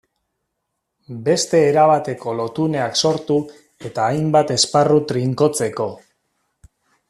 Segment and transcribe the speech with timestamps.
[1.27, 3.37] Beste erabateko lotuneak sortu
[3.91, 5.91] eta hainbat esparru trinkotzeko.